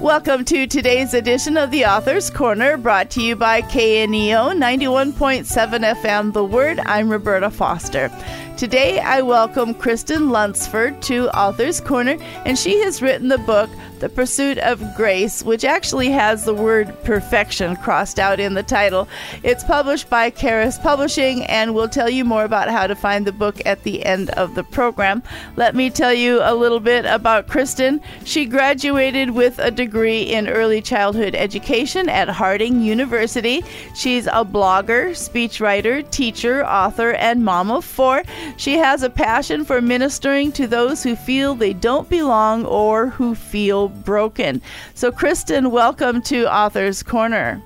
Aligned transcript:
Welcome 0.00 0.46
to 0.46 0.66
today's 0.66 1.12
edition 1.12 1.58
of 1.58 1.70
the 1.70 1.84
Author's 1.84 2.30
Corner, 2.30 2.78
brought 2.78 3.10
to 3.10 3.22
you 3.22 3.36
by 3.36 3.60
KNEO 3.60 4.56
91.7 4.56 5.94
FM 5.94 6.32
The 6.32 6.42
Word. 6.42 6.80
I'm 6.80 7.10
Roberta 7.10 7.50
Foster. 7.50 8.10
Today 8.56 9.00
I 9.00 9.20
welcome 9.20 9.74
Kristen 9.74 10.30
Lunceford 10.30 11.02
to 11.02 11.28
Author's 11.38 11.82
Corner, 11.82 12.16
and 12.46 12.58
she 12.58 12.80
has 12.80 13.02
written 13.02 13.28
the 13.28 13.36
book 13.36 13.68
the 14.00 14.08
Pursuit 14.08 14.58
of 14.58 14.82
Grace, 14.96 15.42
which 15.42 15.64
actually 15.64 16.10
has 16.10 16.44
the 16.44 16.54
word 16.54 16.96
perfection 17.04 17.76
crossed 17.76 18.18
out 18.18 18.40
in 18.40 18.54
the 18.54 18.62
title. 18.62 19.06
It's 19.42 19.62
published 19.62 20.08
by 20.08 20.30
Charis 20.30 20.78
Publishing, 20.78 21.44
and 21.44 21.74
we'll 21.74 21.88
tell 21.88 22.08
you 22.08 22.24
more 22.24 22.44
about 22.44 22.70
how 22.70 22.86
to 22.86 22.94
find 22.94 23.26
the 23.26 23.32
book 23.32 23.60
at 23.66 23.82
the 23.82 24.04
end 24.04 24.30
of 24.30 24.54
the 24.54 24.64
program. 24.64 25.22
Let 25.56 25.74
me 25.74 25.90
tell 25.90 26.14
you 26.14 26.40
a 26.42 26.54
little 26.54 26.80
bit 26.80 27.04
about 27.04 27.46
Kristen. 27.46 28.00
She 28.24 28.46
graduated 28.46 29.32
with 29.32 29.58
a 29.58 29.70
degree 29.70 30.22
in 30.22 30.48
early 30.48 30.80
childhood 30.80 31.34
education 31.34 32.08
at 32.08 32.28
Harding 32.28 32.80
University. 32.80 33.62
She's 33.94 34.26
a 34.26 34.44
blogger, 34.44 35.10
speechwriter, 35.10 36.10
teacher, 36.10 36.64
author, 36.64 37.12
and 37.12 37.44
mom 37.44 37.70
of 37.70 37.84
four. 37.84 38.22
She 38.56 38.78
has 38.78 39.02
a 39.02 39.10
passion 39.10 39.64
for 39.64 39.82
ministering 39.82 40.52
to 40.52 40.66
those 40.66 41.02
who 41.02 41.16
feel 41.16 41.54
they 41.54 41.74
don't 41.74 42.08
belong 42.08 42.64
or 42.64 43.08
who 43.08 43.34
feel 43.34 43.89
broken. 43.90 44.62
So, 44.94 45.12
Kristen, 45.12 45.70
welcome 45.70 46.22
to 46.22 46.52
Author's 46.52 47.02
Corner. 47.02 47.62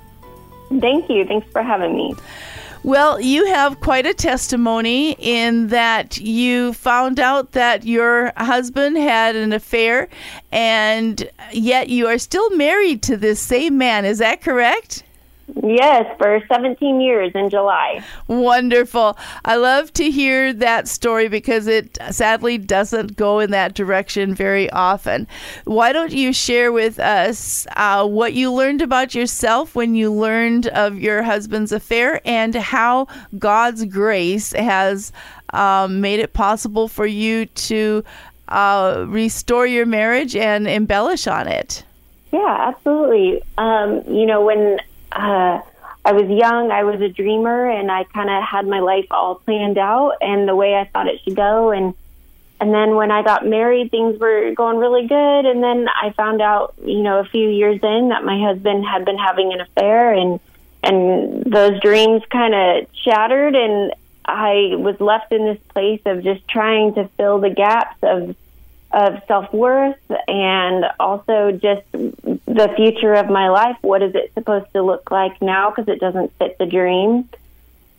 Thank 0.81 1.09
you. 1.09 1.25
Thanks 1.25 1.47
for 1.53 1.63
having 1.63 1.95
me. 1.97 2.15
Well, 2.85 3.19
you 3.19 3.47
have 3.47 3.81
quite 3.81 4.05
a 4.05 4.13
testimony 4.13 5.13
in 5.19 5.69
that 5.69 6.19
you 6.19 6.75
found 6.75 7.19
out 7.19 7.53
that 7.53 7.85
your 7.85 8.31
husband 8.37 8.99
had 8.99 9.37
an 9.37 9.55
affair, 9.55 10.11
and 10.53 11.27
yet 11.51 11.89
you 11.89 12.07
are 12.09 12.19
still 12.19 12.51
married 12.57 13.03
to 13.05 13.17
this 13.17 13.41
same 13.41 13.79
man. 13.79 14.05
Is 14.05 14.19
that 14.19 14.43
correct? 14.43 15.03
Yes, 15.63 16.15
for 16.19 16.43
17 16.49 17.01
years 17.01 17.33
in 17.35 17.51
July. 17.51 18.03
Wonderful. 18.29 19.17
I 19.45 19.57
love 19.57 19.93
to 19.95 20.11
hear 20.11 20.53
that 20.55 20.89
story 20.89 21.29
because 21.29 21.67
it 21.67 21.99
sadly 22.11 22.59
doesn't 22.59 23.17
go 23.17 23.41
in 23.41 23.51
that 23.51 23.75
direction 23.75 24.35
very 24.35 24.71
often. 24.71 25.27
Why 25.65 25.93
don't 25.93 26.13
you 26.13 26.33
share 26.33 26.73
with 26.73 26.99
us 26.99 27.67
uh, 27.77 28.07
what 28.07 28.33
you 28.33 28.53
learned 28.53 28.83
about 28.83 29.15
yourself 29.15 29.75
when 29.75 29.95
you 29.95 30.13
learned 30.13 30.69
of 30.69 30.99
your 30.99 31.23
husband's 31.23 31.73
affair 31.73 32.21
and 32.25 32.55
how 32.55 33.07
God's 33.39 33.85
grace 33.85 34.53
has 34.53 35.13
um, 35.51 36.01
made 36.01 36.21
it 36.21 36.33
possible 36.33 36.89
for 36.89 37.07
you 37.07 37.47
to 37.47 38.05
uh, 38.49 39.05
restore 39.09 39.67
your 39.67 39.87
marriage 39.87 40.37
and 40.37 40.67
embellish 40.67 41.27
on 41.27 41.49
it? 41.49 41.85
Yeah, 42.33 42.57
absolutely. 42.69 43.43
Um, 43.59 44.03
you 44.09 44.27
know, 44.27 44.45
when 44.45 44.79
uh, 45.15 45.61
I 46.05 46.13
was 46.13 46.29
young, 46.29 46.71
I 46.71 46.85
was 46.85 47.01
a 47.01 47.09
dreamer, 47.09 47.71
and 47.71 47.91
I 47.91 48.05
kind 48.05 48.29
of 48.29 48.43
had 48.43 48.67
my 48.67 48.81
life 48.81 49.07
all 49.11 49.37
planned 49.37 49.79
out 49.79 50.17
and 50.21 50.47
the 50.47 50.55
way 50.55 50.75
I 50.75 50.85
thought 50.85 51.07
it 51.07 51.21
should 51.25 51.37
go. 51.37 51.71
And 51.71 51.95
and 52.61 52.73
then 52.73 52.95
when 52.95 53.11
I 53.11 53.23
got 53.23 53.47
married, 53.47 53.91
things 53.91 54.19
were 54.19 54.55
going 54.55 54.79
really 54.79 55.07
good. 55.07 55.47
And 55.47 55.63
then 55.63 55.89
I 55.89 56.11
found 56.11 56.41
out, 56.41 56.75
you 56.85 57.03
know, 57.03 57.19
a 57.19 57.25
few 57.25 57.49
years 57.49 57.81
in 57.83 58.09
that 58.11 58.25
my 58.25 58.41
husband 58.41 58.87
had 58.87 59.05
been 59.05 59.19
having 59.19 59.53
an 59.53 59.61
affair, 59.61 60.13
and 60.13 60.41
and 60.83 61.45
those 61.45 61.81
dreams 61.81 62.23
kind 62.31 62.55
of 62.55 62.87
shattered, 62.95 63.55
and 63.55 63.93
I 64.25 64.75
was 64.77 65.01
left 65.01 65.33
in 65.33 65.45
this 65.45 65.63
place 65.69 66.01
of 66.05 66.23
just 66.23 66.47
trying 66.49 66.95
to 66.95 67.09
fill 67.17 67.39
the 67.39 67.51
gaps 67.51 67.97
of 68.03 68.37
of 68.95 69.21
self 69.27 69.53
worth 69.53 69.99
and 70.29 70.85
also 71.01 71.51
just 71.51 71.83
the 71.93 72.73
future 72.77 73.13
of 73.15 73.29
my 73.29 73.49
life. 73.49 73.77
What 73.83 74.03
is 74.03 74.15
it 74.15 74.33
supposed 74.35 74.73
to 74.73 74.83
look 74.83 75.11
like 75.11 75.43
now? 75.43 75.71
Because 75.71 75.89
it 75.89 76.01
doesn't 76.01 76.33
fit 76.39 76.57
the 76.59 76.67
dream. 76.67 77.29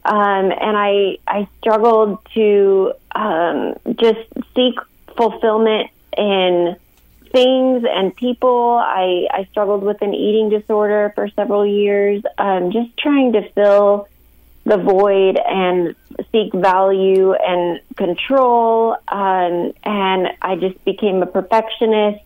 Um, 0.06 0.52
and 0.52 0.78
I 0.78 1.18
I 1.28 1.48
struggled 1.60 2.20
to 2.36 2.94
um, 3.14 3.76
just 4.00 4.22
seek 4.56 4.76
fulfillment 5.18 5.90
in 6.18 6.78
things 7.32 7.84
and 7.90 8.16
people. 8.16 8.80
I 8.82 9.28
I 9.32 9.48
struggled 9.52 9.84
with 9.84 10.02
an 10.02 10.14
eating 10.14 10.50
disorder 10.50 11.12
for 11.14 11.28
several 11.30 11.66
years. 11.66 12.24
Um, 12.38 12.72
just 12.72 12.96
trying 12.98 13.34
to 13.34 13.50
fill 13.50 14.08
the 14.66 14.78
void 14.78 15.38
and 15.38 15.96
seek 16.32 16.54
value 16.54 17.34
and 17.34 17.80
control. 17.96 18.98
Um, 19.08 19.74
and 19.84 20.30
I 20.42 20.56
just 20.60 20.84
became 20.84 21.22
a 21.22 21.28
perfectionist 21.28 22.24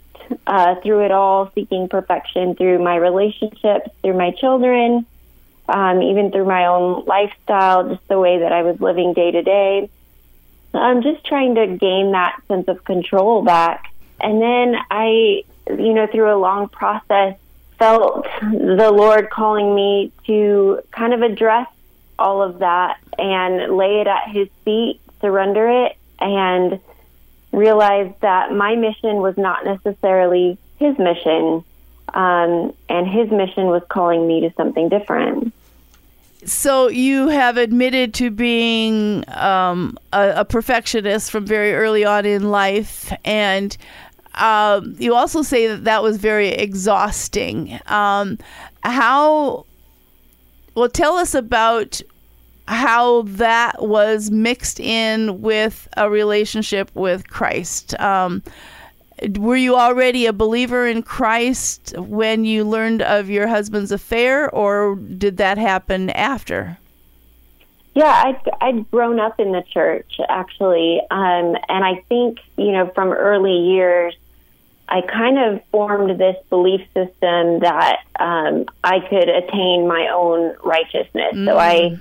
uh, 0.47 0.75
through 0.75 1.05
it 1.05 1.11
all, 1.11 1.51
seeking 1.53 1.89
perfection 1.89 2.55
through 2.55 2.79
my 2.79 2.95
relationships, 2.95 3.89
through 4.01 4.17
my 4.17 4.31
children, 4.31 5.05
um, 5.67 6.01
even 6.01 6.31
through 6.31 6.45
my 6.45 6.67
own 6.67 7.03
lifestyle, 7.05 7.89
just 7.89 8.07
the 8.07 8.19
way 8.19 8.39
that 8.39 8.51
I 8.51 8.63
was 8.63 8.79
living 8.79 9.13
day 9.13 9.31
to 9.31 9.41
day. 9.41 9.89
I'm 10.73 11.01
just 11.01 11.25
trying 11.25 11.55
to 11.55 11.67
gain 11.67 12.11
that 12.11 12.41
sense 12.47 12.67
of 12.67 12.83
control 12.83 13.41
back. 13.41 13.91
And 14.21 14.41
then 14.41 14.75
I, 14.89 15.43
you 15.67 15.93
know, 15.93 16.07
through 16.07 16.33
a 16.33 16.37
long 16.37 16.69
process, 16.69 17.37
felt 17.77 18.27
the 18.41 18.91
Lord 18.91 19.29
calling 19.29 19.73
me 19.73 20.11
to 20.27 20.81
kind 20.91 21.13
of 21.13 21.21
address 21.21 21.67
all 22.19 22.41
of 22.41 22.59
that 22.59 22.99
and 23.17 23.75
lay 23.75 24.01
it 24.01 24.07
at 24.07 24.29
his 24.29 24.47
feet, 24.65 24.99
surrender 25.21 25.85
it, 25.85 25.97
and 26.19 26.79
realize 27.51 28.13
that 28.21 28.51
my 28.53 28.75
mission 28.75 29.17
was 29.17 29.37
not 29.37 29.65
necessarily 29.65 30.57
his 30.77 30.97
mission, 30.97 31.63
um, 32.13 32.73
and 32.87 33.07
his 33.07 33.29
mission 33.31 33.67
was 33.67 33.83
calling 33.89 34.27
me 34.27 34.41
to 34.41 34.53
something 34.55 34.89
different. 34.89 35.53
So 36.45 36.87
you 36.87 37.27
have 37.27 37.57
admitted 37.57 38.13
to 38.15 38.31
being 38.31 39.25
um, 39.29 39.97
a, 40.13 40.33
a, 40.37 40.45
perfectionist 40.45 41.31
from 41.31 41.45
very 41.45 41.73
early 41.73 42.05
on 42.05 42.25
in 42.25 42.49
life, 42.49 43.11
and 43.25 43.75
um, 44.35 44.95
you 44.99 45.15
also 45.15 45.41
say 45.41 45.67
that 45.67 45.83
that 45.83 46.01
was 46.01 46.17
very 46.17 46.49
exhausting. 46.49 47.77
Um, 47.87 48.37
how 48.83 49.65
well, 50.79 50.87
tell 50.87 51.17
us 51.17 51.35
about 51.35 52.01
how 52.69 53.23
that 53.23 53.81
was 53.85 54.31
mixed 54.31 54.79
in 54.79 55.41
with 55.41 55.89
a 55.97 56.09
relationship 56.09 56.89
with 56.93 57.27
Christ. 57.27 57.99
Um, 57.99 58.41
were 59.37 59.57
you 59.57 59.75
already 59.75 60.25
a 60.25 60.31
believer 60.31 60.87
in 60.87 61.03
Christ 61.03 61.93
when 61.97 62.45
you 62.45 62.63
learned 62.63 63.01
of 63.01 63.29
your 63.29 63.45
husband's 63.45 63.91
affair, 63.91 64.49
or 64.51 64.95
did 64.95 65.35
that 65.35 65.57
happen 65.57 66.11
after? 66.11 66.77
Yeah, 67.93 68.23
I'd, 68.25 68.49
I'd 68.61 68.89
grown 68.89 69.19
up 69.19 69.37
in 69.37 69.51
the 69.51 69.63
church 69.63 70.17
actually, 70.29 71.01
um, 71.11 71.57
and 71.67 71.83
I 71.83 72.05
think 72.07 72.39
you 72.55 72.71
know 72.71 72.89
from 72.95 73.09
early 73.09 73.57
years 73.57 74.15
I 74.89 75.01
kind 75.01 75.37
of 75.37 75.63
formed 75.71 76.19
this 76.19 76.35
belief 76.49 76.81
system 76.95 77.59
that 77.59 77.99
um, 78.19 78.65
I 78.83 78.99
could 78.99 79.29
attain 79.29 79.87
my 79.87 80.09
own 80.13 80.55
righteousness. 80.63 81.35
Mm. 81.35 81.45
So 81.45 81.57
I, 81.57 81.75
mm. 81.75 81.99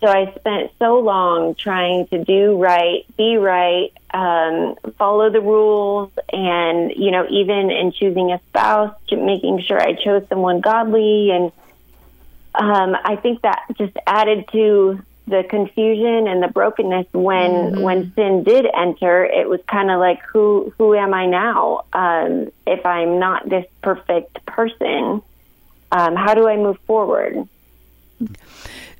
so 0.00 0.06
I 0.08 0.34
spent 0.38 0.70
so 0.78 1.00
long 1.00 1.54
trying 1.54 2.06
to 2.08 2.22
do 2.22 2.58
right, 2.58 3.06
be 3.16 3.38
right, 3.38 3.90
um, 4.12 4.76
follow 4.98 5.30
the 5.30 5.40
rules, 5.40 6.10
and 6.30 6.92
you 6.94 7.10
know, 7.10 7.26
even 7.30 7.70
in 7.70 7.92
choosing 7.92 8.32
a 8.32 8.40
spouse, 8.50 8.94
making 9.10 9.62
sure 9.62 9.80
I 9.80 9.94
chose 9.94 10.28
someone 10.28 10.60
godly, 10.60 11.30
and 11.30 11.50
um, 12.54 12.96
I 13.02 13.16
think 13.16 13.42
that 13.42 13.64
just 13.78 13.96
added 14.06 14.44
to 14.52 15.00
the 15.26 15.44
confusion 15.48 16.28
and 16.28 16.42
the 16.42 16.48
brokenness 16.48 17.06
when 17.12 17.50
mm-hmm. 17.50 17.80
when 17.80 18.12
sin 18.14 18.44
did 18.44 18.66
enter 18.74 19.24
it 19.24 19.48
was 19.48 19.60
kind 19.68 19.90
of 19.90 19.98
like 19.98 20.22
who 20.22 20.72
who 20.78 20.94
am 20.94 21.12
i 21.12 21.26
now? 21.26 21.84
Um 21.92 22.50
if 22.66 22.84
i'm 22.86 23.18
not 23.18 23.48
this 23.48 23.66
perfect 23.82 24.44
person 24.46 25.22
um 25.92 26.14
how 26.14 26.34
do 26.34 26.48
i 26.48 26.56
move 26.56 26.78
forward? 26.86 27.48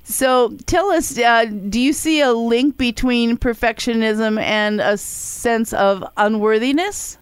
So 0.03 0.55
tell 0.65 0.91
us 0.91 1.17
uh, 1.17 1.45
do 1.45 1.79
you 1.79 1.93
see 1.93 2.21
a 2.21 2.33
link 2.33 2.77
between 2.77 3.37
perfectionism 3.37 4.39
and 4.41 4.81
a 4.81 4.97
sense 4.97 5.73
of 5.73 6.03
unworthiness? 6.17 7.17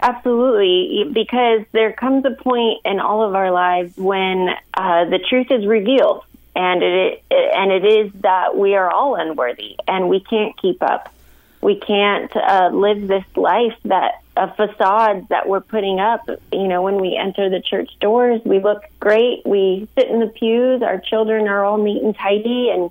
Absolutely, 0.00 1.10
because 1.12 1.62
there 1.72 1.92
comes 1.92 2.24
a 2.26 2.30
point 2.30 2.80
in 2.84 3.00
all 3.00 3.22
of 3.22 3.34
our 3.34 3.50
lives 3.50 3.96
when 3.96 4.50
uh, 4.74 5.06
the 5.06 5.18
truth 5.18 5.50
is 5.50 5.66
revealed 5.66 6.22
and 6.56 6.82
it 6.82 7.22
and 7.30 7.70
it 7.70 7.84
is 7.84 8.12
that 8.22 8.56
we 8.56 8.74
are 8.74 8.90
all 8.90 9.14
unworthy 9.14 9.76
and 9.86 10.08
we 10.08 10.20
can't 10.20 10.56
keep 10.60 10.82
up. 10.82 11.12
We 11.60 11.78
can't 11.78 12.34
uh, 12.34 12.70
live 12.72 13.06
this 13.08 13.24
life 13.36 13.76
that 13.84 14.22
a 14.36 14.54
facade 14.54 15.28
that 15.28 15.48
we're 15.48 15.60
putting 15.60 16.00
up. 16.00 16.28
You 16.52 16.68
know, 16.68 16.82
when 16.82 16.98
we 17.00 17.16
enter 17.16 17.50
the 17.50 17.60
church 17.60 17.90
doors, 18.00 18.40
we 18.44 18.60
look 18.60 18.82
great. 19.00 19.42
We 19.44 19.88
sit 19.94 20.08
in 20.08 20.20
the 20.20 20.28
pews. 20.28 20.82
Our 20.82 20.98
children 21.00 21.48
are 21.48 21.64
all 21.64 21.78
neat 21.78 22.02
and 22.02 22.16
tidy, 22.16 22.70
and 22.72 22.90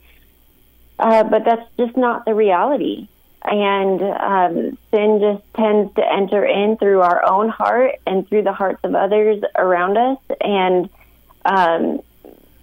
uh, 1.00 1.23
but 1.23 1.45
that's 1.45 1.67
just 1.77 1.97
not 1.97 2.25
the 2.25 2.33
reality. 2.35 3.07
and 3.47 4.01
um, 4.01 4.77
sin 4.91 5.19
just 5.21 5.53
tends 5.53 5.94
to 5.95 6.03
enter 6.03 6.44
in 6.44 6.77
through 6.77 7.01
our 7.01 7.27
own 7.29 7.50
heart 7.50 7.95
and 8.07 8.27
through 8.27 8.41
the 8.44 8.53
hearts 8.53 8.79
of 8.83 8.95
others 8.95 9.44
around 9.56 9.97
us. 9.97 10.17
And, 10.41 10.89
um, 11.45 12.01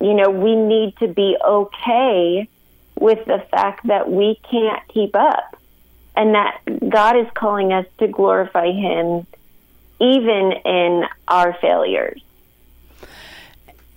you 0.02 0.14
know, 0.14 0.30
we 0.30 0.56
need 0.56 0.96
to 0.98 1.08
be 1.08 1.36
okay 1.44 2.48
with 2.98 3.24
the 3.26 3.44
fact 3.50 3.86
that 3.86 4.10
we 4.10 4.38
can't 4.50 4.86
keep 4.88 5.14
up 5.14 5.56
and 6.16 6.34
that 6.34 6.60
God 6.88 7.16
is 7.16 7.26
calling 7.34 7.72
us 7.72 7.86
to 7.98 8.08
glorify 8.08 8.70
Him 8.70 9.26
even 10.00 10.52
in 10.64 11.04
our 11.28 11.54
failures. 11.54 12.20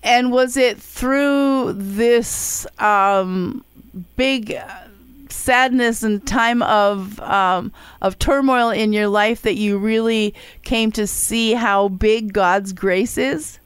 And 0.03 0.31
was 0.31 0.55
it 0.55 0.77
through 0.77 1.73
this 1.73 2.67
um, 2.77 3.65
big 4.15 4.55
sadness 5.29 6.03
and 6.03 6.25
time 6.25 6.61
of 6.61 7.19
um, 7.21 7.71
of 8.01 8.19
turmoil 8.19 8.69
in 8.69 8.93
your 8.93 9.07
life 9.07 9.41
that 9.41 9.55
you 9.55 9.79
really 9.79 10.35
came 10.63 10.91
to 10.91 11.07
see 11.07 11.53
how 11.53 11.87
big 11.87 12.33
God's 12.33 12.71
grace 12.71 13.17
is? 13.17 13.59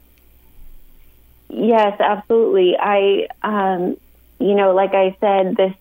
Yes, 1.52 2.00
absolutely. 2.00 2.76
I, 2.78 3.26
um, 3.42 3.96
you 4.38 4.54
know, 4.54 4.72
like 4.72 4.94
I 4.94 5.16
said, 5.20 5.56
this 5.56 5.74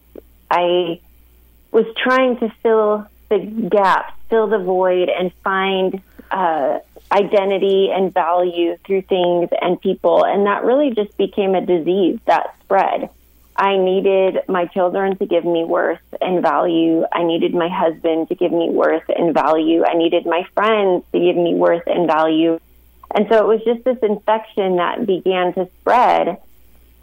I 0.50 1.00
was 1.72 1.86
trying 1.96 2.38
to 2.40 2.50
fill 2.64 3.08
the 3.30 3.40
gap, 3.40 4.18
fill 4.30 4.48
the 4.48 4.58
void, 4.58 5.10
and 5.10 5.32
find 5.44 6.02
uh, 6.32 6.80
identity 7.12 7.90
and 7.94 8.12
value 8.12 8.78
through 8.86 9.04
things 9.04 9.50
and 9.62 9.80
people, 9.80 10.26
and 10.26 10.48
that 10.48 10.64
really 10.64 10.92
just 10.92 11.16
became 11.18 11.54
a 11.54 11.66
disease 11.66 12.20
that 12.26 12.56
spread. 12.62 13.10
I 13.56 13.78
needed 13.78 14.40
my 14.48 14.68
children 14.68 15.18
to 15.18 15.26
give 15.26 15.44
me 15.44 15.66
worth 15.66 16.00
and 16.22 16.42
value. 16.42 17.06
I 17.12 17.24
needed 17.24 17.54
my 17.54 17.68
husband 17.68 18.30
to 18.30 18.36
give 18.36 18.54
me 18.54 18.70
worth 18.70 19.04
and 19.10 19.34
value. 19.34 19.84
I 19.84 19.96
needed 19.96 20.26
my 20.26 20.48
friends 20.56 21.04
to 21.12 21.20
give 21.20 21.36
me 21.36 21.54
worth 21.54 21.86
and 21.86 22.08
value. 22.08 22.60
And 23.12 23.28
so 23.30 23.38
it 23.38 23.48
was 23.48 23.64
just 23.64 23.84
this 23.84 23.98
infection 24.00 24.76
that 24.78 25.06
began 25.06 25.54
to 25.54 25.68
spread. 25.80 26.38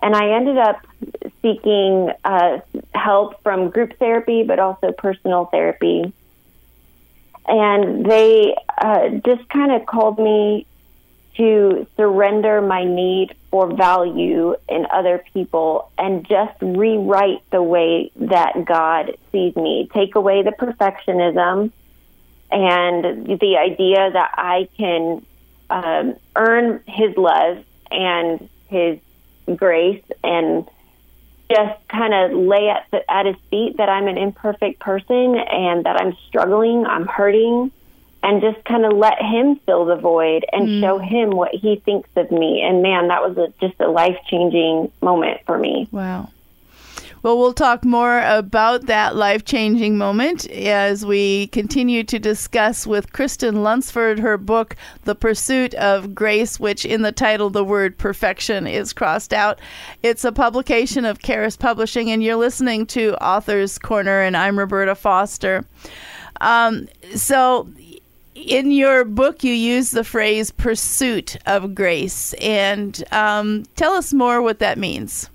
And 0.03 0.15
I 0.15 0.37
ended 0.37 0.59
up 0.59 0.87
seeking 1.43 2.13
uh, 2.25 2.61
help 2.95 3.43
from 3.43 3.71
group 3.71 3.99
therapy, 3.99 4.43
but 4.43 4.59
also 4.59 4.93
personal 4.93 5.47
therapy. 5.47 6.13
And 7.49 8.05
they 8.05 8.55
uh, 8.79 9.09
just 9.25 9.49
kind 9.49 9.73
of 9.73 9.87
called 9.87 10.19
me 10.19 10.67
to 11.37 11.87
surrender 11.97 12.63
my 12.63 12.85
need 12.85 13.35
for 13.51 13.75
value 13.75 14.57
in 14.69 14.87
other 14.91 15.23
people 15.33 15.91
and 15.99 16.27
just 16.27 16.55
rewrite 16.61 17.43
the 17.51 17.63
way 17.63 18.11
that 18.17 18.65
God 18.65 19.17
sees 19.33 19.55
me. 19.55 19.89
Take 19.93 20.15
away 20.15 20.43
the 20.43 20.53
perfectionism 20.53 21.73
and 22.51 23.27
the 23.39 23.57
idea 23.59 24.11
that 24.13 24.31
I 24.37 24.69
can 24.77 25.25
um, 25.71 26.17
earn 26.35 26.83
His 26.87 27.17
love 27.17 27.65
and 27.91 28.49
His 28.69 28.99
grace 29.55 30.05
and 30.25 30.69
just 31.51 31.89
kind 31.89 32.13
of 32.13 32.37
lay 32.37 32.69
at, 32.69 32.87
the, 32.91 33.09
at 33.11 33.27
His 33.27 33.37
feet 33.51 33.77
that 33.77 33.89
I'm 33.89 34.09
an 34.09 34.19
imperfect 34.19 34.81
person 34.81 35.37
and 35.37 35.85
that 35.85 36.01
I'm 36.01 36.17
struggling, 36.29 36.85
I'm 36.87 37.07
hurting 37.07 37.71
and 38.27 38.43
just 38.43 38.65
kind 38.65 38.85
of 38.85 38.93
let 38.93 39.23
him 39.23 39.57
fill 39.67 39.85
the 39.85 39.95
void 39.95 40.45
and 40.53 40.67
mm. 40.67 40.81
show 40.81 40.99
him 40.99 41.31
what 41.31 41.55
he 41.55 41.77
thinks 41.77 42.09
of 42.17 42.31
me. 42.33 42.61
And 42.61 42.83
man, 42.83 43.09
that 43.09 43.23
was 43.23 43.39
a, 43.39 43.53
just 43.61 43.81
a 43.81 43.89
life 43.89 44.19
changing 44.27 44.91
moment 45.01 45.43
for 45.47 45.57
me. 45.57 45.87
Wow. 45.93 46.31
Well, 47.27 47.39
we'll 47.39 47.55
talk 47.55 47.85
more 47.85 48.21
about 48.21 48.87
that 48.87 49.17
life 49.17 49.45
changing 49.45 49.99
moment 49.99 50.49
as 50.49 51.05
we 51.05 51.49
continue 51.49 52.05
to 52.05 52.21
discuss 52.21 52.87
with 52.87 53.13
Kristen 53.13 53.65
Lunceford 53.65 54.21
her 54.21 54.39
book, 54.39 54.77
The 55.03 55.17
Pursuit 55.17 55.75
of 55.75 56.15
Grace, 56.15 56.61
which 56.61 56.85
in 56.85 57.03
the 57.03 57.11
title, 57.11 57.51
the 57.51 57.65
word 57.65 57.99
perfection 57.99 58.69
is 58.69 58.93
crossed 58.93 59.33
out. 59.33 59.59
It's 60.05 60.25
a 60.25 60.31
publication 60.31 61.05
of 61.05 61.19
Charis 61.19 61.57
Publishing, 61.57 62.13
and 62.13 62.23
you're 62.23 62.37
listening 62.37 62.87
to 62.87 63.21
Author's 63.21 63.77
Corner, 63.77 64.21
and 64.21 64.37
I'm 64.37 64.57
Roberta 64.57 64.95
Foster. 64.95 65.65
Um, 66.41 66.87
so, 67.17 67.69
in 68.37 68.71
your 68.71 69.05
book, 69.05 69.43
you 69.43 69.53
use 69.53 69.91
the 69.91 70.05
phrase 70.05 70.53
pursuit 70.53 71.39
of 71.45 71.75
grace. 71.75 72.35
And 72.35 73.03
um, 73.11 73.65
tell 73.75 73.95
us 73.95 74.15
more 74.15 74.43
what 74.43 74.61
that 74.61 74.79
means. 74.79 75.29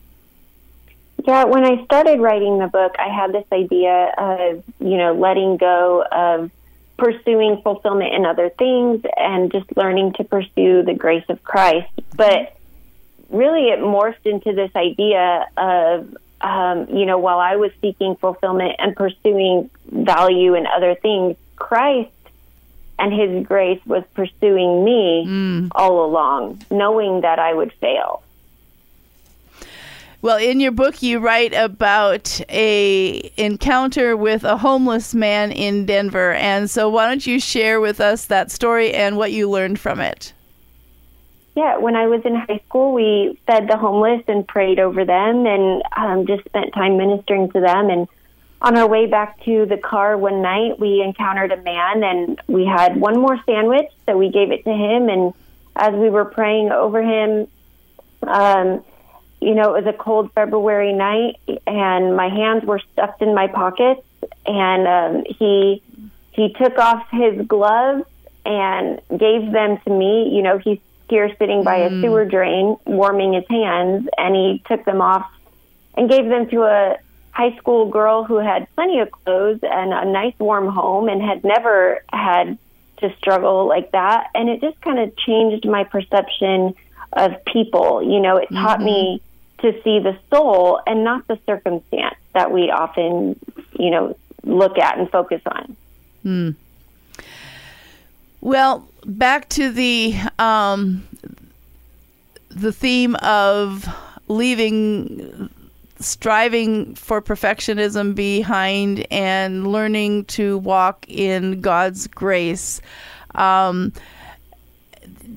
Yeah, 1.26 1.44
when 1.44 1.64
I 1.66 1.84
started 1.86 2.20
writing 2.20 2.58
the 2.58 2.68
book, 2.68 2.96
I 2.98 3.10
had 3.10 3.32
this 3.32 3.46
idea 3.52 4.14
of, 4.18 4.64
you 4.80 4.98
know, 4.98 5.14
letting 5.14 5.58
go 5.58 6.04
of 6.12 6.52
pursuing 6.98 7.62
fulfillment 7.62 8.14
in 8.14 8.26
other 8.26 8.50
things 8.50 9.04
and 9.18 9.52
just 9.52 9.66
learning 9.76 10.14
to 10.14 10.24
pursue 10.24 10.84
the 10.84 10.94
grace 10.94 11.26
of 11.30 11.44
Christ. 11.44 11.92
But 12.16 12.56
really, 13.30 13.70
it 13.70 13.80
morphed 13.80 14.26
into 14.26 14.54
this 14.54 14.72
idea 14.76 15.48
of, 15.58 16.16
um, 16.42 16.90
you 16.90 17.06
know, 17.06 17.18
while 17.18 17.40
I 17.40 17.56
was 17.56 17.72
seeking 17.82 18.16
fulfillment 18.16 18.76
and 18.80 18.96
pursuing 18.96 19.70
value 19.90 20.56
in 20.56 20.66
other 20.66 20.96
things, 20.96 21.38
Christ 21.56 22.10
and 22.98 23.14
his 23.14 23.46
grace 23.46 23.82
was 23.86 24.04
pursuing 24.14 24.84
me 24.84 25.26
mm. 25.28 25.72
all 25.74 26.06
along, 26.06 26.64
knowing 26.70 27.22
that 27.22 27.40
I 27.40 27.54
would 27.54 27.74
fail. 27.74 28.24
Well, 30.22 30.38
in 30.38 30.60
your 30.60 30.72
book, 30.72 31.02
you 31.02 31.20
write 31.20 31.54
about 31.54 32.40
a 32.50 33.32
encounter 33.38 34.16
with 34.16 34.44
a 34.44 34.58
homeless 34.58 35.16
man 35.16 35.52
in 35.52 35.86
Denver, 35.88 36.34
and 36.34 36.70
so 36.70 36.90
why 36.90 37.08
don't 37.08 37.26
you 37.26 37.40
share 37.40 37.82
with 37.82 38.00
us 38.00 38.26
that 38.26 38.52
story 38.52 38.94
and 38.94 39.18
what 39.18 39.32
you 39.32 39.50
learned 39.50 39.80
from 39.80 40.00
it? 40.00 40.34
Yeah, 41.56 41.78
when 41.78 41.96
I 41.96 42.08
was 42.08 42.22
in 42.24 42.36
high 42.36 42.62
school, 42.68 42.94
we 42.94 43.40
fed 43.48 43.68
the 43.68 43.78
homeless 43.78 44.24
and 44.28 44.48
prayed 44.48 44.80
over 44.80 45.04
them, 45.04 45.48
and 45.48 45.82
um, 45.98 46.28
just 46.28 46.46
spent 46.46 46.74
time 46.74 46.98
ministering 46.98 47.52
to 47.52 47.60
them 47.60 47.90
and 47.90 48.08
on 48.62 48.78
our 48.78 48.88
way 48.88 49.08
back 49.08 49.44
to 49.46 49.66
the 49.66 49.78
car 49.78 50.18
one 50.18 50.42
night, 50.42 50.80
we 50.80 51.02
encountered 51.02 51.52
a 51.52 51.58
man 51.58 52.04
and 52.04 52.42
we 52.48 52.66
had 52.66 52.96
one 52.96 53.20
more 53.20 53.40
sandwich, 53.46 53.90
so 54.06 54.18
we 54.18 54.30
gave 54.30 54.52
it 54.52 54.64
to 54.66 54.72
him. 54.72 55.10
And 55.10 55.34
as 55.76 55.94
we 55.96 56.10
were 56.10 56.26
praying 56.26 56.72
over 56.72 57.02
him, 57.02 57.48
um, 58.22 58.84
you 59.42 59.56
know, 59.56 59.76
it 59.76 59.84
was 59.84 59.94
a 59.94 59.98
cold 59.98 60.32
February 60.34 60.94
night, 60.94 61.38
and 61.66 62.16
my 62.16 62.30
hands 62.30 62.64
were 62.64 62.80
stuffed 62.94 63.22
in 63.22 63.34
my 63.34 63.48
pockets. 63.48 64.02
And 64.46 64.88
um, 64.88 65.24
he 65.28 65.82
he 66.32 66.54
took 66.54 66.78
off 66.78 67.08
his 67.12 67.46
gloves 67.48 68.04
and 68.46 69.02
gave 69.10 69.52
them 69.52 69.80
to 69.86 69.90
me. 69.90 70.30
You 70.36 70.44
know, 70.44 70.60
he's 70.60 70.80
here 71.10 71.36
sitting 71.38 71.64
by 71.64 71.80
mm. 71.80 71.88
a 71.88 72.02
sewer 72.02 72.26
drain, 72.26 72.78
warming 72.86 73.34
his 73.34 73.46
hands, 73.50 74.08
and 74.18 74.36
he 74.36 74.64
took 74.68 74.86
them 74.86 75.02
off 75.02 75.30
and 75.96 76.10
gave 76.10 76.30
them 76.30 76.48
to 76.50 76.64
a 76.64 76.98
high 77.32 77.56
school 77.58 77.90
girl 77.90 78.24
who 78.24 78.38
had 78.38 78.68
plenty 78.76 79.00
of 79.00 79.10
clothes 79.12 79.60
and 79.64 79.92
a 79.92 80.06
nice 80.06 80.38
warm 80.40 80.68
home 80.68 81.10
and 81.10 81.22
had 81.22 81.44
never 81.44 82.04
had 82.14 82.58
to 82.98 83.14
struggle 83.18 83.68
like 83.68 83.92
that. 83.92 84.28
And 84.36 84.50
it 84.50 84.62
just 84.62 84.80
kind 84.82 85.00
of 85.00 85.16
changed 85.18 85.68
my 85.68 85.84
perception 85.84 86.76
of 87.14 87.44
people. 87.46 88.04
You 88.04 88.20
know, 88.20 88.38
it 88.38 88.50
taught 88.52 88.80
mm-hmm. 88.80 88.86
me 88.86 89.22
to 89.62 89.74
see 89.84 90.00
the 90.00 90.18
soul 90.30 90.82
and 90.86 91.04
not 91.04 91.28
the 91.28 91.40
circumstance 91.46 92.16
that 92.34 92.52
we 92.52 92.70
often, 92.70 93.40
you 93.74 93.90
know, 93.92 94.16
look 94.44 94.78
at 94.78 94.98
and 94.98 95.10
focus 95.10 95.42
on. 95.46 95.76
Hmm. 96.24 96.50
Well, 98.42 98.88
back 99.06 99.50
to 99.50 99.72
the 99.72 100.16
um, 100.40 101.08
the 102.50 102.72
theme 102.72 103.16
of 103.18 103.88
leaving 104.28 105.50
striving 106.00 106.96
for 106.96 107.22
perfectionism 107.22 108.16
behind 108.16 109.06
and 109.12 109.68
learning 109.68 110.26
to 110.26 110.58
walk 110.60 111.06
in 111.08 111.62
God's 111.62 112.08
grace. 112.08 112.82
Um, 113.36 113.94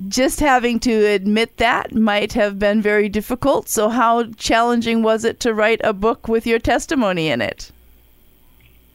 just 0.09 0.41
having 0.41 0.79
to 0.81 0.93
admit 0.93 1.57
that 1.59 1.95
might 1.95 2.33
have 2.33 2.59
been 2.59 2.83
very 2.83 3.09
difficult. 3.09 3.69
So, 3.69 3.89
how 3.89 4.25
challenging 4.35 5.03
was 5.03 5.25
it 5.25 5.41
to 5.41 5.55
write 5.55 5.81
a 5.85 5.93
book 5.93 6.29
with 6.29 6.47
your 6.47 6.59
testimony 6.59 7.29
in 7.29 7.41
it? 7.41 7.71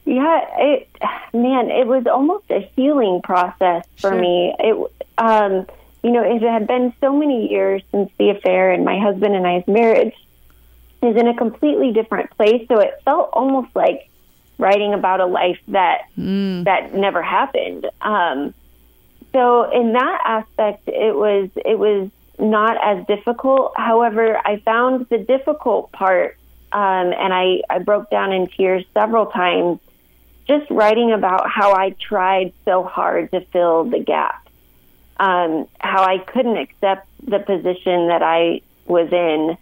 Yeah, 0.05 0.45
it, 0.57 0.89
man, 1.33 1.69
it 1.69 1.87
was 1.87 2.05
almost 2.07 2.45
a 2.49 2.69
healing 2.75 3.21
process 3.23 3.85
for 3.97 4.11
sure. 4.11 4.19
me. 4.19 4.55
It, 4.59 4.91
um, 5.17 5.67
you 6.03 6.11
know, 6.11 6.23
it 6.23 6.41
had 6.41 6.67
been 6.67 6.93
so 7.01 7.15
many 7.15 7.49
years 7.51 7.83
since 7.91 8.09
the 8.17 8.29
affair 8.29 8.71
and 8.71 8.85
my 8.85 8.97
husband 8.99 9.35
and 9.35 9.45
I's 9.45 9.67
marriage 9.67 10.15
is 11.03 11.15
in 11.15 11.27
a 11.27 11.35
completely 11.35 11.91
different 11.91 12.31
place. 12.31 12.65
So 12.67 12.79
it 12.79 13.01
felt 13.05 13.29
almost 13.33 13.75
like 13.75 14.09
writing 14.57 14.93
about 14.93 15.21
a 15.21 15.25
life 15.25 15.59
that 15.69 16.03
mm. 16.17 16.63
that 16.65 16.93
never 16.93 17.21
happened. 17.21 17.89
Um, 18.01 18.53
so 19.31 19.69
in 19.71 19.93
that 19.93 20.21
aspect, 20.25 20.87
it 20.87 21.15
was 21.15 21.49
it 21.55 21.77
was 21.77 22.09
not 22.39 22.77
as 22.83 23.05
difficult. 23.05 23.73
However, 23.75 24.37
I 24.37 24.57
found 24.57 25.07
the 25.09 25.17
difficult 25.17 25.91
part, 25.91 26.37
um, 26.71 27.13
and 27.13 27.33
I, 27.33 27.61
I 27.69 27.79
broke 27.79 28.09
down 28.09 28.31
in 28.31 28.47
tears 28.47 28.85
several 28.93 29.27
times, 29.27 29.79
just 30.47 30.69
writing 30.71 31.11
about 31.11 31.49
how 31.49 31.73
I 31.73 31.91
tried 31.91 32.53
so 32.65 32.83
hard 32.83 33.31
to 33.31 33.41
fill 33.41 33.83
the 33.83 33.99
gap, 33.99 34.47
um, 35.19 35.67
how 35.79 36.03
I 36.03 36.17
couldn't 36.19 36.57
accept 36.57 37.07
the 37.23 37.39
position 37.39 38.07
that 38.07 38.23
I 38.23 38.61
was 38.85 39.11
in, 39.11 39.57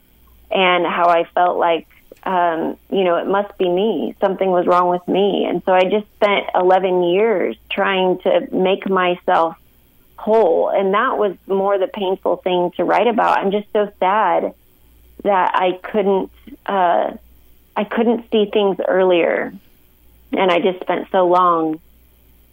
and 0.51 0.85
how 0.85 1.09
I 1.09 1.25
felt 1.33 1.57
like, 1.57 1.87
um, 2.23 2.77
you 2.89 3.03
know, 3.03 3.17
it 3.17 3.27
must 3.27 3.57
be 3.57 3.69
me. 3.69 4.15
Something 4.19 4.49
was 4.49 4.67
wrong 4.67 4.89
with 4.89 5.07
me. 5.07 5.45
And 5.45 5.63
so 5.65 5.73
I 5.73 5.83
just 5.83 6.11
spent 6.15 6.47
11 6.55 7.03
years 7.03 7.55
trying 7.69 8.19
to 8.19 8.47
make 8.51 8.89
myself 8.89 9.55
whole. 10.17 10.69
And 10.69 10.93
that 10.93 11.17
was 11.17 11.35
more 11.47 11.77
the 11.77 11.87
painful 11.87 12.37
thing 12.37 12.71
to 12.77 12.83
write 12.83 13.07
about. 13.07 13.37
I'm 13.37 13.51
just 13.51 13.67
so 13.71 13.91
sad 13.99 14.53
that 15.23 15.51
I 15.55 15.79
couldn't, 15.83 16.31
uh, 16.65 17.13
I 17.75 17.83
couldn't 17.83 18.29
see 18.31 18.49
things 18.51 18.77
earlier 18.85 19.53
and 20.33 20.51
I 20.51 20.59
just 20.59 20.79
spent 20.81 21.07
so 21.11 21.27
long, 21.27 21.79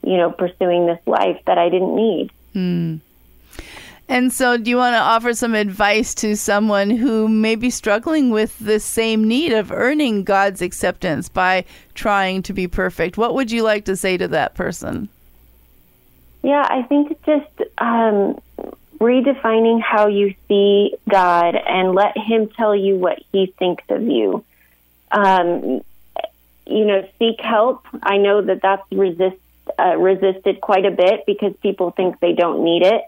you 0.02 0.16
know, 0.16 0.30
pursuing 0.30 0.86
this 0.86 1.00
life 1.06 1.40
that 1.46 1.58
I 1.58 1.68
didn't 1.68 1.94
need. 1.94 2.30
Mm. 2.54 3.00
And 4.06 4.32
so, 4.32 4.58
do 4.58 4.68
you 4.68 4.76
want 4.76 4.94
to 4.94 5.00
offer 5.00 5.32
some 5.32 5.54
advice 5.54 6.14
to 6.16 6.36
someone 6.36 6.90
who 6.90 7.26
may 7.26 7.56
be 7.56 7.70
struggling 7.70 8.30
with 8.30 8.58
the 8.58 8.78
same 8.78 9.26
need 9.26 9.52
of 9.52 9.72
earning 9.72 10.24
God's 10.24 10.60
acceptance 10.60 11.30
by 11.30 11.64
trying 11.94 12.42
to 12.42 12.52
be 12.52 12.68
perfect? 12.68 13.16
What 13.16 13.34
would 13.34 13.50
you 13.50 13.62
like 13.62 13.86
to 13.86 13.96
say 13.96 14.18
to 14.18 14.28
that 14.28 14.54
person? 14.54 15.08
Yeah, 16.42 16.66
I 16.68 16.82
think 16.82 17.18
just 17.24 17.48
um, 17.78 18.38
redefining 19.00 19.80
how 19.80 20.08
you 20.08 20.34
see 20.48 20.94
God 21.08 21.56
and 21.56 21.94
let 21.94 22.18
Him 22.18 22.50
tell 22.50 22.76
you 22.76 22.96
what 22.96 23.18
He 23.32 23.54
thinks 23.58 23.84
of 23.88 24.02
you. 24.02 24.44
Um, 25.10 25.82
you 26.66 26.84
know, 26.84 27.08
seek 27.18 27.40
help. 27.40 27.86
I 28.02 28.18
know 28.18 28.42
that 28.42 28.60
that's 28.60 28.82
resist, 28.92 29.36
uh, 29.78 29.96
resisted 29.96 30.60
quite 30.60 30.84
a 30.84 30.90
bit 30.90 31.24
because 31.26 31.54
people 31.62 31.90
think 31.90 32.20
they 32.20 32.34
don't 32.34 32.62
need 32.62 32.82
it. 32.82 33.02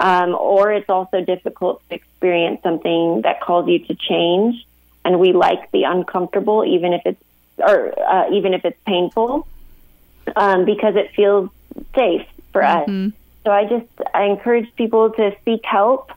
Um, 0.00 0.34
or 0.34 0.72
it's 0.72 0.88
also 0.88 1.24
difficult 1.24 1.82
to 1.88 1.96
experience 1.96 2.62
something 2.62 3.22
that 3.22 3.40
calls 3.40 3.68
you 3.68 3.80
to 3.80 3.94
change. 3.94 4.64
And 5.04 5.18
we 5.18 5.32
like 5.32 5.70
the 5.72 5.84
uncomfortable, 5.84 6.64
even 6.64 6.92
if 6.92 7.02
it's, 7.04 7.22
or 7.58 7.98
uh, 7.98 8.30
even 8.30 8.54
if 8.54 8.64
it's 8.64 8.78
painful, 8.86 9.46
um, 10.36 10.64
because 10.64 10.94
it 10.94 11.10
feels 11.16 11.50
safe 11.94 12.26
for 12.52 12.62
mm-hmm. 12.62 13.06
us. 13.06 13.12
So 13.44 13.50
I 13.50 13.64
just, 13.64 13.86
I 14.14 14.24
encourage 14.24 14.74
people 14.76 15.10
to 15.10 15.34
seek 15.44 15.64
help 15.64 16.12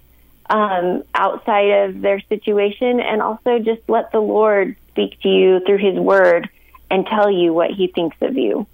um, 0.49 1.03
outside 1.15 1.69
of 1.85 2.01
their 2.01 2.19
situation 2.19 2.99
and 2.99 3.21
also 3.21 3.59
just 3.59 3.81
let 3.87 4.11
the 4.11 4.19
Lord 4.19 4.75
speak 4.89 5.19
to 5.21 5.29
you 5.29 5.61
through 5.65 5.77
his 5.77 5.97
word 5.97 6.49
and 6.89 7.05
tell 7.05 7.31
you 7.31 7.53
what 7.53 7.71
he 7.71 7.87
thinks 7.87 8.17
of 8.21 8.37
you. 8.37 8.67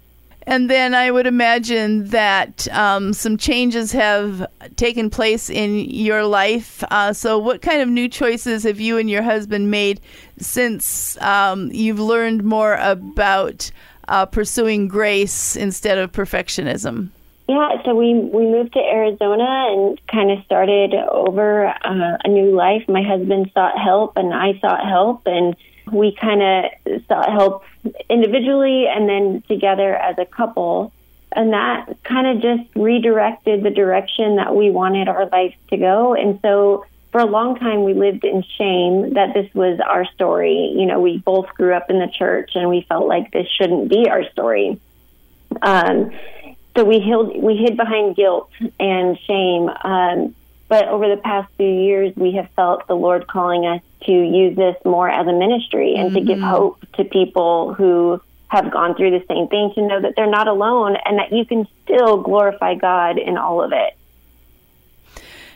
And 0.48 0.70
then 0.70 0.94
I 0.94 1.10
would 1.10 1.26
imagine 1.26 2.06
that 2.06 2.66
um, 2.68 3.12
some 3.12 3.36
changes 3.36 3.92
have 3.92 4.46
taken 4.76 5.10
place 5.10 5.50
in 5.50 5.80
your 5.80 6.24
life. 6.24 6.82
Uh, 6.90 7.12
so, 7.12 7.38
what 7.38 7.60
kind 7.60 7.82
of 7.82 7.88
new 7.90 8.08
choices 8.08 8.62
have 8.62 8.80
you 8.80 8.96
and 8.96 9.10
your 9.10 9.20
husband 9.20 9.70
made 9.70 10.00
since 10.38 11.20
um, 11.20 11.70
you've 11.70 12.00
learned 12.00 12.44
more 12.44 12.76
about 12.76 13.70
uh, 14.08 14.24
pursuing 14.24 14.88
grace 14.88 15.54
instead 15.54 15.98
of 15.98 16.12
perfectionism? 16.12 17.10
Yeah, 17.46 17.82
so 17.84 17.94
we 17.94 18.14
we 18.14 18.46
moved 18.46 18.72
to 18.72 18.80
Arizona 18.80 19.66
and 19.68 20.00
kind 20.06 20.30
of 20.30 20.42
started 20.46 20.94
over 20.94 21.66
uh, 21.66 22.16
a 22.24 22.28
new 22.28 22.56
life. 22.56 22.88
My 22.88 23.02
husband 23.02 23.50
sought 23.52 23.78
help, 23.78 24.16
and 24.16 24.32
I 24.32 24.58
sought 24.60 24.88
help, 24.88 25.26
and 25.26 25.54
we 25.92 26.14
kind 26.14 26.42
of 26.42 27.02
sought 27.06 27.30
help 27.30 27.64
individually 28.08 28.86
and 28.86 29.08
then 29.08 29.42
together 29.48 29.94
as 29.94 30.18
a 30.18 30.26
couple. 30.26 30.92
And 31.32 31.52
that 31.52 32.02
kind 32.04 32.26
of 32.26 32.42
just 32.42 32.74
redirected 32.74 33.62
the 33.62 33.70
direction 33.70 34.36
that 34.36 34.54
we 34.54 34.70
wanted 34.70 35.08
our 35.08 35.26
life 35.26 35.54
to 35.70 35.76
go. 35.76 36.14
And 36.14 36.40
so 36.40 36.86
for 37.12 37.20
a 37.20 37.26
long 37.26 37.56
time, 37.56 37.84
we 37.84 37.94
lived 37.94 38.24
in 38.24 38.42
shame 38.42 39.14
that 39.14 39.34
this 39.34 39.52
was 39.54 39.80
our 39.80 40.04
story. 40.06 40.74
You 40.76 40.86
know, 40.86 41.00
we 41.00 41.18
both 41.18 41.48
grew 41.54 41.74
up 41.74 41.90
in 41.90 41.98
the 41.98 42.08
church 42.08 42.52
and 42.54 42.68
we 42.68 42.82
felt 42.88 43.06
like 43.06 43.30
this 43.30 43.46
shouldn't 43.48 43.88
be 43.88 44.08
our 44.08 44.28
story. 44.30 44.80
Um, 45.62 46.12
so 46.76 46.84
we 46.84 47.00
hid, 47.00 47.42
we 47.42 47.56
hid 47.56 47.76
behind 47.76 48.16
guilt 48.16 48.50
and 48.78 49.18
shame. 49.20 49.68
Um, 49.68 50.34
but 50.68 50.88
over 50.88 51.08
the 51.08 51.20
past 51.20 51.50
few 51.56 51.66
years, 51.66 52.14
we 52.14 52.32
have 52.32 52.50
felt 52.50 52.86
the 52.86 52.94
Lord 52.94 53.26
calling 53.26 53.66
us 53.66 53.82
to 54.04 54.12
use 54.12 54.56
this 54.56 54.76
more 54.84 55.08
as 55.08 55.26
a 55.26 55.32
ministry 55.32 55.94
and 55.96 56.08
mm-hmm. 56.08 56.14
to 56.16 56.20
give 56.24 56.38
mm-hmm. 56.38 56.48
hope 56.48 56.80
to 56.94 57.04
people 57.04 57.74
who 57.74 58.20
have 58.48 58.70
gone 58.70 58.94
through 58.94 59.10
the 59.10 59.24
same 59.28 59.48
thing 59.48 59.72
to 59.74 59.86
know 59.86 60.00
that 60.00 60.14
they're 60.16 60.30
not 60.30 60.48
alone 60.48 60.96
and 61.04 61.18
that 61.18 61.32
you 61.32 61.44
can 61.44 61.66
still 61.84 62.22
glorify 62.22 62.74
God 62.74 63.18
in 63.18 63.36
all 63.36 63.62
of 63.62 63.72
it. 63.72 63.94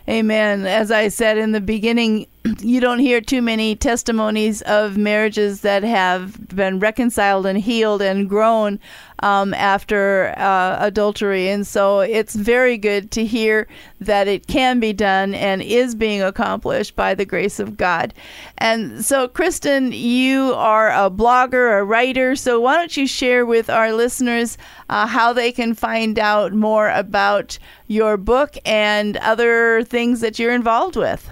Amen. 0.09 0.67
As 0.67 0.91
I 0.91 1.09
said 1.09 1.39
in 1.39 1.53
the 1.53 1.61
beginning, 1.61 2.27
you 2.61 2.81
don't 2.81 2.99
hear 2.99 3.21
too 3.21 3.43
many 3.43 3.77
testimonies 3.77 4.63
of 4.63 4.97
marriages 4.97 5.61
that 5.63 5.83
have 5.83 6.49
been 6.49 6.79
reconciled 6.79 7.47
and 7.47 7.59
healed 7.59 8.03
and 8.03 8.29
grown 8.29 8.79
um, 9.21 9.55
after 9.55 10.35
uh, 10.37 10.77
adultery. 10.81 11.49
And 11.49 11.67
so 11.67 12.01
it's 12.01 12.35
very 12.35 12.77
good 12.77 13.11
to 13.13 13.25
hear 13.25 13.69
that 14.01 14.29
it 14.29 14.47
can 14.47 14.81
be 14.81 14.93
done 14.93 15.35
and 15.35 15.63
is 15.63 15.95
being 15.95 16.23
accomplished 16.23 16.97
by 16.97 17.15
the 17.15 17.25
grace 17.25 17.61
of 17.61 17.77
God. 17.77 18.13
And 18.59 19.05
so, 19.05 19.29
Kristen, 19.29 19.93
you 19.93 20.53
are 20.55 20.91
a 20.91 21.11
blogger, 21.11 21.79
a 21.79 21.85
writer. 21.85 22.35
So 22.37 22.61
why 22.61 22.77
don't 22.77 22.97
you 22.97 23.07
share 23.07 23.47
with 23.47 23.71
our 23.71 23.93
listeners 23.93 24.59
uh, 24.91 25.07
how 25.07 25.33
they 25.33 25.53
can 25.53 25.75
find 25.75 26.19
out 26.19 26.53
more 26.53 26.91
about 26.91 27.59
your 27.87 28.17
book 28.17 28.57
and 28.65 29.17
other 29.19 29.85
things 29.85 30.21
that 30.21 30.39
you're 30.39 30.53
involved 30.53 30.97
with? 30.97 31.31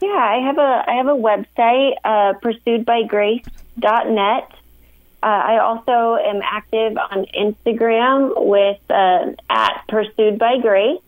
Yeah, 0.00 0.08
I 0.08 0.38
have 0.44 0.58
a 0.58 0.84
I 0.86 0.92
have 0.94 1.08
a 1.08 1.16
website, 1.16 1.94
uh, 2.04 2.34
pursuedbygrace.net. 2.40 4.52
Uh, 5.20 5.26
I 5.26 5.58
also 5.58 6.16
am 6.16 6.40
active 6.42 6.96
on 6.96 7.26
Instagram 7.36 8.46
with 8.46 8.78
uh, 8.88 9.32
at 9.50 9.82
Pursued 9.88 10.38
by 10.38 10.58
Grace. 10.58 11.00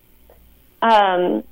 Um, 0.82 1.44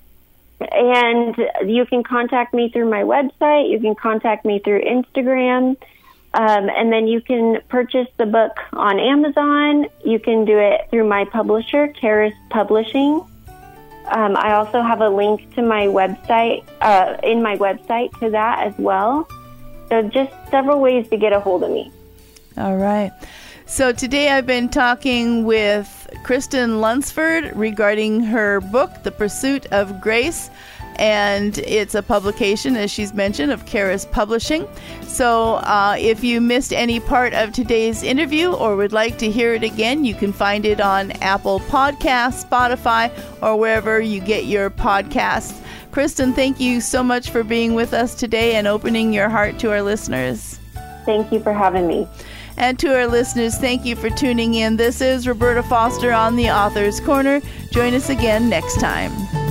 and 0.60 1.36
you 1.66 1.86
can 1.86 2.02
contact 2.02 2.52
me 2.52 2.68
through 2.70 2.90
my 2.90 3.02
website. 3.02 3.70
You 3.70 3.78
can 3.78 3.94
contact 3.94 4.44
me 4.44 4.58
through 4.58 4.82
Instagram. 4.82 5.76
Um, 6.34 6.68
and 6.68 6.92
then 6.92 7.06
you 7.06 7.20
can 7.20 7.60
purchase 7.68 8.08
the 8.16 8.26
book 8.26 8.58
on 8.72 8.98
Amazon. 8.98 9.86
You 10.04 10.18
can 10.18 10.44
do 10.44 10.58
it 10.58 10.88
through 10.90 11.08
my 11.08 11.24
publisher, 11.24 11.92
Charis 11.92 12.34
Publishing. 12.50 13.24
Um, 14.10 14.36
I 14.36 14.54
also 14.54 14.80
have 14.80 15.00
a 15.00 15.08
link 15.08 15.54
to 15.54 15.62
my 15.62 15.86
website, 15.86 16.64
uh, 16.80 17.16
in 17.22 17.42
my 17.42 17.56
website 17.56 18.18
to 18.20 18.30
that 18.30 18.66
as 18.66 18.74
well. 18.78 19.28
So 19.88 20.02
just 20.02 20.32
several 20.50 20.80
ways 20.80 21.08
to 21.08 21.16
get 21.16 21.32
a 21.32 21.40
hold 21.40 21.62
of 21.62 21.70
me. 21.70 21.90
All 22.56 22.76
right. 22.76 23.12
So 23.66 23.92
today 23.92 24.30
I've 24.30 24.46
been 24.46 24.70
talking 24.70 25.44
with 25.44 26.08
Kristen 26.24 26.80
Lunceford 26.80 27.52
regarding 27.54 28.20
her 28.20 28.60
book, 28.60 28.90
The 29.02 29.12
Pursuit 29.12 29.66
of 29.66 30.00
Grace. 30.00 30.50
And 30.98 31.58
it's 31.58 31.94
a 31.94 32.02
publication, 32.02 32.76
as 32.76 32.90
she's 32.90 33.14
mentioned, 33.14 33.52
of 33.52 33.64
Charis 33.66 34.04
Publishing. 34.04 34.66
So 35.02 35.54
uh, 35.54 35.96
if 35.98 36.24
you 36.24 36.40
missed 36.40 36.72
any 36.72 36.98
part 36.98 37.34
of 37.34 37.52
today's 37.52 38.02
interview 38.02 38.52
or 38.52 38.74
would 38.76 38.92
like 38.92 39.18
to 39.18 39.30
hear 39.30 39.54
it 39.54 39.62
again, 39.62 40.04
you 40.04 40.14
can 40.14 40.32
find 40.32 40.64
it 40.64 40.80
on 40.80 41.12
Apple 41.22 41.60
Podcasts, 41.60 42.44
Spotify, 42.44 43.12
or 43.42 43.56
wherever 43.56 44.00
you 44.00 44.20
get 44.20 44.46
your 44.46 44.70
podcasts. 44.70 45.60
Kristen, 45.90 46.32
thank 46.32 46.60
you 46.60 46.80
so 46.80 47.02
much 47.02 47.30
for 47.30 47.42
being 47.42 47.74
with 47.74 47.94
us 47.94 48.14
today 48.14 48.56
and 48.56 48.66
opening 48.66 49.12
your 49.12 49.28
heart 49.28 49.58
to 49.60 49.70
our 49.70 49.82
listeners. 49.82 50.58
Thank 51.06 51.32
you 51.32 51.40
for 51.40 51.52
having 51.52 51.86
me. 51.86 52.06
And 52.58 52.78
to 52.80 52.94
our 52.94 53.06
listeners, 53.06 53.56
thank 53.56 53.84
you 53.84 53.94
for 53.94 54.10
tuning 54.10 54.54
in. 54.54 54.76
This 54.76 55.00
is 55.00 55.28
Roberta 55.28 55.62
Foster 55.62 56.12
on 56.12 56.36
the 56.36 56.50
Author's 56.50 57.00
Corner. 57.00 57.40
Join 57.70 57.94
us 57.94 58.10
again 58.10 58.48
next 58.48 58.80
time. 58.80 59.47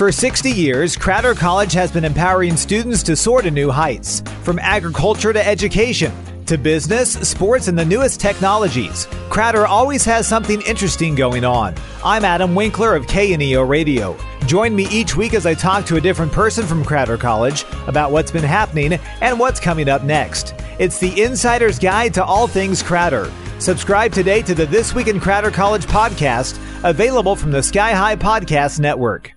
For 0.00 0.10
60 0.10 0.50
years, 0.50 0.96
Crowder 0.96 1.34
College 1.34 1.74
has 1.74 1.92
been 1.92 2.06
empowering 2.06 2.56
students 2.56 3.02
to 3.02 3.14
soar 3.14 3.42
to 3.42 3.50
new 3.50 3.70
heights, 3.70 4.22
from 4.40 4.58
agriculture 4.58 5.34
to 5.34 5.46
education 5.46 6.10
to 6.46 6.56
business, 6.56 7.12
sports, 7.28 7.68
and 7.68 7.78
the 7.78 7.84
newest 7.84 8.18
technologies. 8.18 9.06
Crowder 9.28 9.66
always 9.66 10.02
has 10.06 10.26
something 10.26 10.62
interesting 10.62 11.14
going 11.14 11.44
on. 11.44 11.74
I'm 12.02 12.24
Adam 12.24 12.54
Winkler 12.54 12.96
of 12.96 13.08
KNEO 13.08 13.68
Radio. 13.68 14.16
Join 14.46 14.74
me 14.74 14.88
each 14.88 15.18
week 15.18 15.34
as 15.34 15.44
I 15.44 15.52
talk 15.52 15.84
to 15.84 15.96
a 15.96 16.00
different 16.00 16.32
person 16.32 16.66
from 16.66 16.82
Crowder 16.82 17.18
College 17.18 17.66
about 17.86 18.10
what's 18.10 18.30
been 18.30 18.42
happening 18.42 18.94
and 19.20 19.38
what's 19.38 19.60
coming 19.60 19.90
up 19.90 20.02
next. 20.02 20.54
It's 20.78 20.98
the 20.98 21.20
Insider's 21.22 21.78
Guide 21.78 22.14
to 22.14 22.24
All 22.24 22.46
Things 22.46 22.82
Crowder. 22.82 23.30
Subscribe 23.58 24.14
today 24.14 24.40
to 24.40 24.54
the 24.54 24.64
This 24.64 24.94
Week 24.94 25.08
in 25.08 25.20
Crowder 25.20 25.50
College 25.50 25.84
podcast, 25.84 26.58
available 26.88 27.36
from 27.36 27.50
the 27.50 27.62
Sky 27.62 27.92
High 27.92 28.16
Podcast 28.16 28.80
Network. 28.80 29.34